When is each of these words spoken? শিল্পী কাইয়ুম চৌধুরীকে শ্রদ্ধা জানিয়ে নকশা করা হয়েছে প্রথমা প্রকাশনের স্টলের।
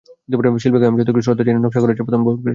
শিল্পী 0.63 0.79
কাইয়ুম 0.79 0.95
চৌধুরীকে 0.97 1.25
শ্রদ্ধা 1.27 1.43
জানিয়ে 1.47 1.63
নকশা 1.65 1.79
করা 1.81 1.89
হয়েছে 1.89 2.05
প্রথমা 2.05 2.21
প্রকাশনের 2.25 2.35
স্টলের। 2.39 2.49